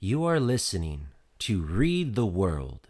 [0.00, 1.08] You are listening
[1.40, 2.86] to Read the World,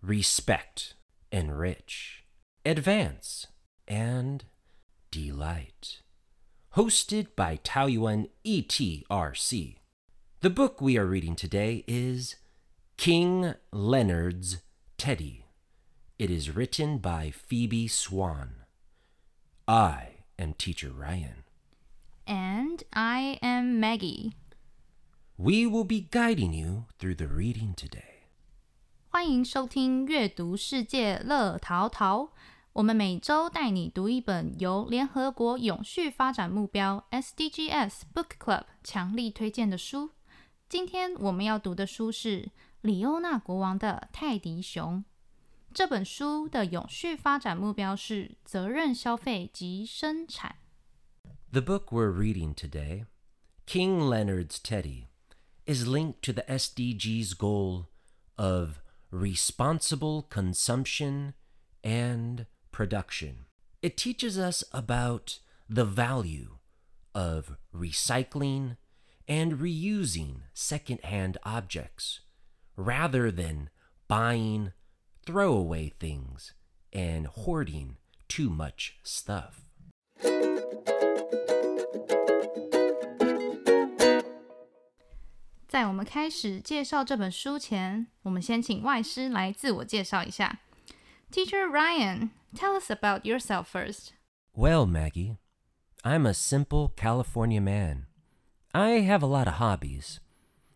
[0.00, 0.94] Respect,
[1.30, 2.24] Enrich,
[2.64, 3.48] Advance,
[3.86, 4.46] and
[5.10, 6.00] Delight.
[6.74, 9.76] Hosted by Taoyuan ETRC.
[10.40, 12.36] The book we are reading today is
[12.96, 14.62] King Leonard's
[14.96, 15.44] Teddy.
[16.18, 18.64] It is written by Phoebe Swan.
[19.66, 21.44] I am Teacher Ryan.
[22.26, 24.32] And I am Maggie.
[25.37, 28.13] We will be guiding you through the reading today.
[29.09, 32.33] 欢迎收听阅读世界乐淘淘。
[32.73, 40.11] 我们每周带你读一本由联合国永续发展目标 SDGs Book Club 强力推荐的书。
[40.67, 42.49] 今天我们要读的书是
[42.81, 45.05] 里欧纳国王的泰迪熊。
[45.71, 50.55] 这本书的永续发展目标是责任消费及生产。
[51.51, 53.05] The book we're reading today,
[53.67, 55.06] King Leonard's Teddy,
[55.68, 57.90] is linked to the SDGs goal
[58.38, 58.80] of
[59.10, 61.34] responsible consumption
[61.84, 63.44] and production.
[63.82, 66.56] It teaches us about the value
[67.14, 68.78] of recycling
[69.28, 72.20] and reusing secondhand objects
[72.74, 73.68] rather than
[74.08, 74.72] buying
[75.26, 76.54] throwaway things
[76.94, 79.67] and hoarding too much stuff.
[85.67, 90.59] 在我们开始介绍这本书前，我们先请外师来自我介绍一下。
[91.31, 94.09] Teacher Ryan, tell us about yourself first.
[94.53, 95.37] Well, Maggie,
[96.03, 98.05] I'm a simple California man.
[98.71, 100.19] I have a lot of hobbies.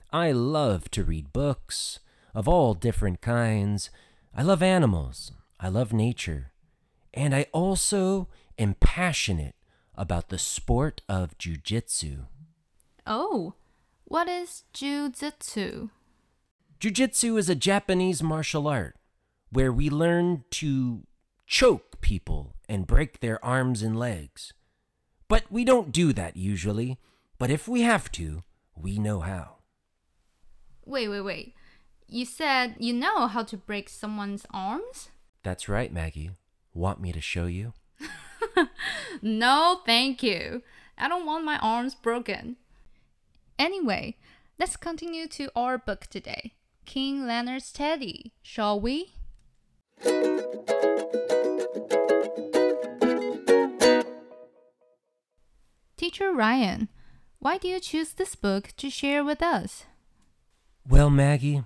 [0.09, 1.99] I love to read books
[2.33, 3.91] of all different kinds.
[4.33, 5.31] I love animals.
[5.59, 6.51] I love nature.
[7.13, 9.55] And I also am passionate
[9.95, 12.25] about the sport of jujitsu.
[13.05, 13.53] Oh,
[14.12, 15.88] what is jujitsu?
[16.80, 18.94] Jiu-jitsu is a Japanese martial art
[19.48, 21.06] where we learn to
[21.46, 24.52] choke people and break their arms and legs.
[25.28, 26.98] But we don't do that usually,
[27.38, 28.42] but if we have to,
[28.76, 29.56] we know how.
[30.84, 31.54] Wait, wait, wait.
[32.06, 35.08] You said you know how to break someone's arms?
[35.42, 36.32] That's right, Maggie.
[36.74, 37.72] Want me to show you?
[39.22, 40.62] No, thank you.
[40.98, 42.56] I don't want my arms broken.
[43.62, 44.16] Anyway,
[44.58, 49.12] let's continue to our book today King Leonard's Teddy, shall we?
[55.96, 56.88] Teacher Ryan,
[57.38, 59.84] why do you choose this book to share with us?
[60.88, 61.62] Well, Maggie,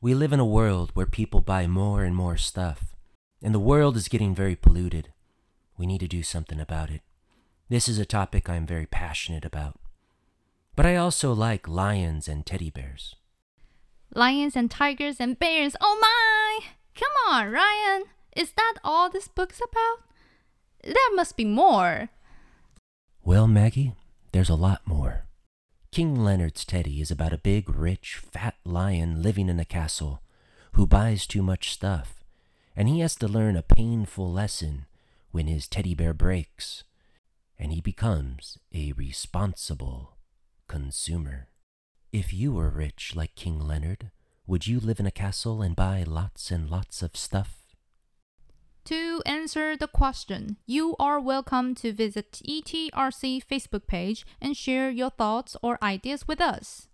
[0.00, 2.96] we live in a world where people buy more and more stuff,
[3.40, 5.12] and the world is getting very polluted.
[5.78, 7.02] We need to do something about it.
[7.68, 9.78] This is a topic I am very passionate about.
[10.80, 13.14] But I also like lions and teddy bears.
[14.14, 15.76] Lions and tigers and bears.
[15.78, 16.70] Oh my!
[16.98, 18.04] Come on, Ryan.
[18.34, 19.98] Is that all this book's about?
[20.82, 22.08] There must be more.
[23.22, 23.92] Well, Maggie,
[24.32, 25.26] there's a lot more.
[25.92, 30.22] King Leonard's teddy is about a big, rich, fat lion living in a castle
[30.72, 32.24] who buys too much stuff,
[32.74, 34.86] and he has to learn a painful lesson
[35.30, 36.84] when his teddy bear breaks,
[37.58, 40.16] and he becomes a responsible
[40.70, 41.48] consumer.
[42.12, 44.12] If you were rich like King Leonard,
[44.46, 47.74] would you live in a castle and buy lots and lots of stuff?
[48.84, 55.10] To answer the question, you are welcome to visit ETRC Facebook page and share your
[55.10, 56.86] thoughts or ideas with us.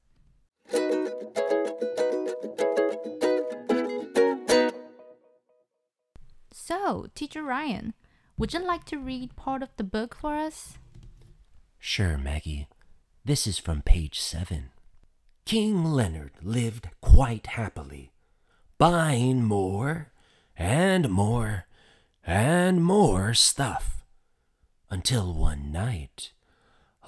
[6.51, 7.93] So, Teacher Ryan,
[8.39, 10.79] would you like to read part of the book for us?
[11.79, 12.69] Sure, Maggie.
[13.27, 14.71] This is from page seven.
[15.45, 18.13] King Leonard lived quite happily,
[18.79, 20.13] buying more
[20.57, 21.67] and more
[22.25, 24.05] and more stuff,
[24.91, 26.35] until one night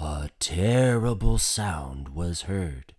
[0.01, 2.95] a terrible sound was heard.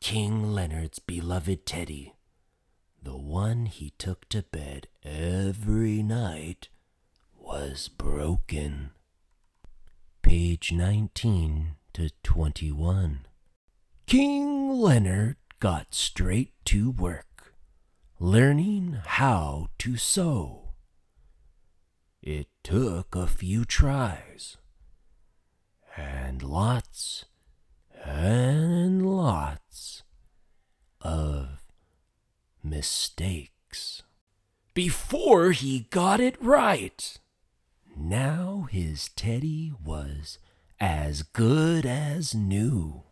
[0.00, 2.14] King Leonard's beloved Teddy,
[3.02, 6.68] the one he took to bed every night,
[7.34, 8.90] was broken.
[10.22, 13.26] Page 19 to 21.
[14.06, 17.54] King Leonard got straight to work,
[18.18, 20.74] learning how to sew.
[22.22, 24.56] It took a few tries,
[25.96, 27.24] and lots
[28.04, 30.02] and lots
[31.00, 31.59] of
[32.62, 34.02] mistakes
[34.74, 37.18] before he got it right.
[37.96, 40.38] now his teddy was
[40.80, 43.02] as good as new.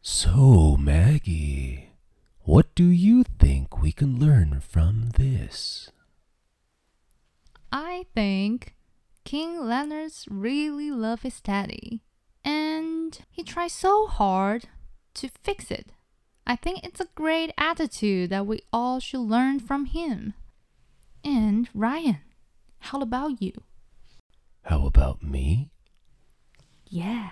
[0.00, 1.90] So, Maggie,
[2.40, 5.90] what do you think we can learn from this?
[7.70, 8.74] I think
[9.24, 12.02] King Leonard's really love his teddy,
[13.08, 14.68] and he tries so hard
[15.14, 15.92] to fix it.
[16.46, 20.34] I think it's a great attitude that we all should learn from him.
[21.24, 22.18] And Ryan,
[22.80, 23.52] how about you?
[24.64, 25.70] How about me?
[26.86, 27.30] Yeah,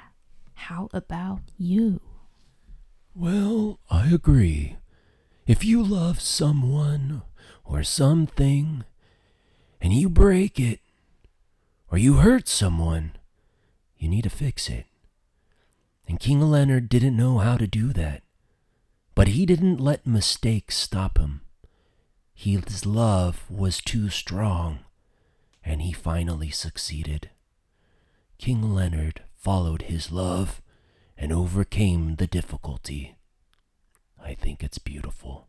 [0.54, 2.00] how about you?
[3.14, 4.76] Well, I agree.
[5.46, 7.20] If you love someone
[7.66, 8.84] or something
[9.80, 10.80] and you break it
[11.90, 13.12] or you hurt someone,
[13.98, 14.86] you need to fix it.
[16.08, 18.22] And King Leonard didn't know how to do that.
[19.14, 21.40] But he didn't let mistakes stop him.
[22.34, 24.80] His love was too strong,
[25.64, 27.30] and he finally succeeded.
[28.38, 30.60] King Leonard followed his love
[31.16, 33.16] and overcame the difficulty.
[34.22, 35.48] I think it's beautiful.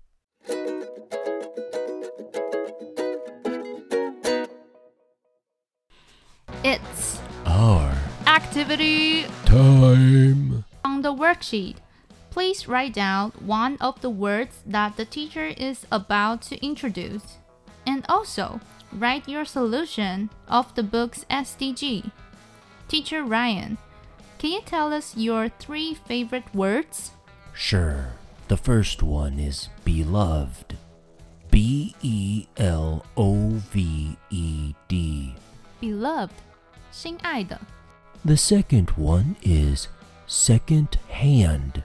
[6.64, 7.94] It's Our
[8.26, 10.47] activity time
[11.07, 11.77] on the worksheet.
[12.31, 17.39] Please write down one of the words that the teacher is about to introduce.
[17.87, 18.61] And also,
[18.93, 22.11] write your solution of the book's SDG.
[22.89, 23.79] Teacher Ryan,
[24.39, 27.13] can you tell us your three favorite words?
[27.55, 28.13] Sure.
[28.49, 30.77] The first one is beloved.
[31.51, 35.35] B E L O V E D.
[35.81, 36.35] Beloved,
[36.91, 37.61] 心爱的.
[38.25, 39.89] The second one is
[40.27, 41.83] second hand.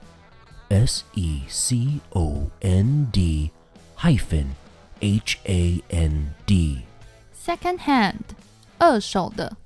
[0.70, 3.50] S E C O N D
[3.96, 4.54] hyphen
[5.00, 6.84] H A N D.
[7.32, 8.34] Second hand,
[8.78, 9.56] 二手的.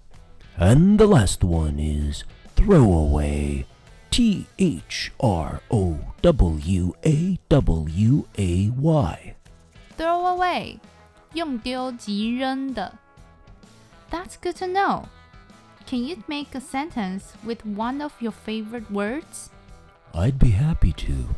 [0.59, 2.25] And the last one is
[2.55, 3.67] throwaway.
[4.11, 9.35] T H R O W A W A Y.
[9.97, 10.79] Throw away,
[11.33, 12.93] 用丢即扔的.
[14.11, 15.05] That's good to know.
[15.88, 19.50] Can you make a sentence with one of your favorite words?
[20.14, 21.30] I'd be happy to,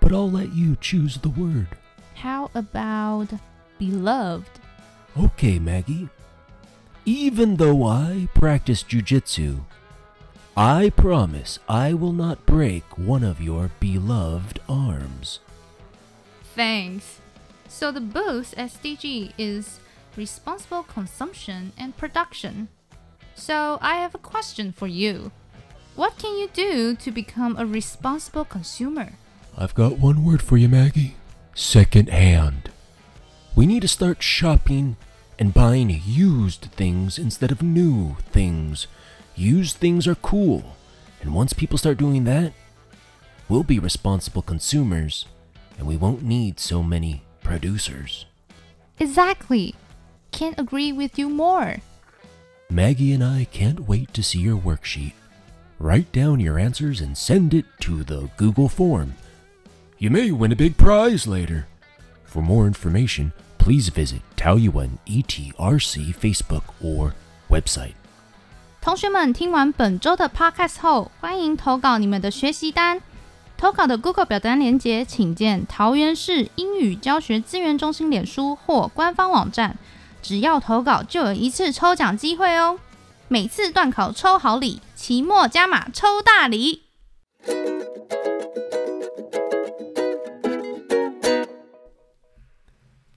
[0.00, 1.68] but I'll let you choose the word.
[2.14, 3.28] How about
[3.78, 4.58] beloved?
[5.18, 6.08] Okay, Maggie.
[7.04, 9.64] Even though I practice jujitsu,
[10.56, 15.40] I promise I will not break one of your beloved arms.
[16.54, 17.20] Thanks.
[17.68, 19.78] So the book's SDG is
[20.16, 22.68] responsible consumption and production.
[23.34, 25.32] So I have a question for you.
[25.96, 29.14] What can you do to become a responsible consumer?
[29.56, 31.16] I've got one word for you, Maggie
[31.54, 32.70] second hand.
[33.54, 34.96] We need to start shopping
[35.38, 38.86] and buying used things instead of new things.
[39.36, 40.76] Used things are cool,
[41.20, 42.52] and once people start doing that,
[43.48, 45.26] we'll be responsible consumers
[45.78, 48.26] and we won't need so many producers.
[48.98, 49.74] Exactly.
[50.30, 51.76] Can't agree with you more.
[52.69, 55.13] Maggie and I can't wait to see your worksheet.
[55.79, 59.13] Write down your answers and send it to the Google form.
[59.97, 61.65] You may win a big prize later.
[62.25, 67.13] For more information, please visit Taoyuan ETRC Facebook or
[67.49, 67.93] website.
[68.81, 73.01] 同学们听完本周的 podcast 后，欢迎投稿你们的学习单。
[73.57, 79.77] 投稿的 Google 表单连接，请见桃园市英语教学资源中心脸书或官方网站。
[80.21, 82.79] 只要投稿，就有一次抽奖机会哦！
[83.27, 86.83] 每次段考抽好礼，期末加码抽大礼。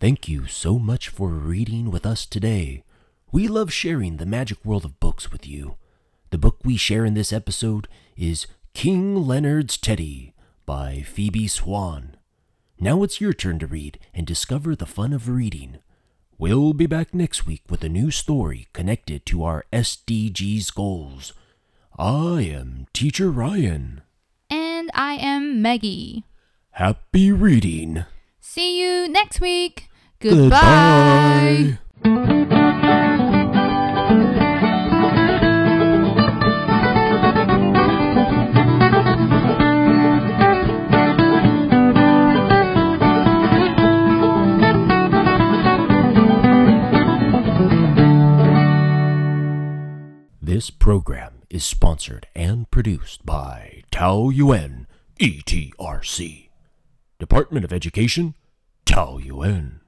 [0.00, 2.83] Thank you so much for reading with us today.
[3.30, 5.76] We love sharing the magic world of books with you.
[6.30, 12.16] The book we share in this episode is King Leonard's Teddy by Phoebe Swan.
[12.78, 15.78] Now it's your turn to read and discover the fun of reading.
[16.38, 21.34] We'll be back next week with a new story connected to our SDGs goals.
[21.98, 24.02] I am Teacher Ryan.
[24.50, 26.24] And I am Maggie.
[26.72, 28.06] Happy reading.
[28.40, 29.90] See you next week.
[30.20, 31.78] Goodbye.
[50.63, 54.88] This program is sponsored and produced by Tao Yuan
[55.20, 56.48] ETRC,
[57.20, 58.34] Department of Education,
[58.86, 59.82] Tao Yuan.